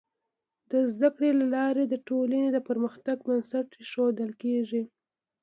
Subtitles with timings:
[0.71, 4.83] د زده کړې له لارې د ټولنې د پرمختګ بنسټ ایښودل کيږي.